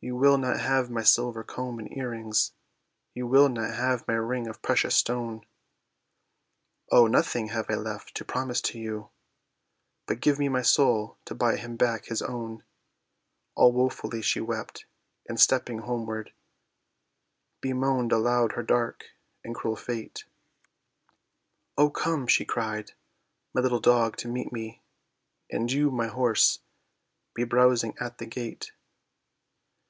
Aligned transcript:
"You 0.00 0.16
will 0.16 0.36
not 0.36 0.60
have 0.60 0.90
my 0.90 1.02
silver 1.02 1.42
comb 1.42 1.78
and 1.78 1.90
earrings, 1.96 2.52
You 3.14 3.26
will 3.26 3.48
not 3.48 3.72
have 3.74 4.06
my 4.06 4.12
ring 4.12 4.46
of 4.46 4.60
precious 4.60 4.94
stone; 4.96 5.46
O, 6.90 7.06
nothing 7.06 7.48
have 7.48 7.70
I 7.70 7.76
left 7.76 8.14
to 8.16 8.22
promise 8.24 8.60
to 8.62 8.78
you, 8.78 9.08
But 10.06 10.20
give 10.20 10.38
my 10.38 10.60
soul 10.60 11.16
to 11.24 11.34
buy 11.34 11.56
him 11.56 11.76
back 11.78 12.04
his 12.06 12.20
own." 12.20 12.64
All 13.54 13.72
woefully 13.72 14.20
she 14.20 14.42
wept, 14.42 14.84
and 15.26 15.40
stepping 15.40 15.78
homeward, 15.78 16.34
Bemoaned 17.62 18.12
aloud 18.12 18.52
her 18.52 18.62
dark 18.62 19.06
and 19.42 19.54
cruel 19.54 19.76
fate; 19.76 20.26
"O, 21.78 21.88
come," 21.88 22.26
she 22.26 22.44
cried, 22.44 22.92
"my 23.54 23.62
little 23.62 23.80
dog 23.80 24.18
to 24.18 24.28
meet 24.28 24.52
me, 24.52 24.82
And 25.50 25.72
you, 25.72 25.90
my 25.90 26.08
horse, 26.08 26.58
be 27.32 27.44
browsing 27.44 27.96
at 27.98 28.18
the 28.18 28.26
gate." 28.26 28.70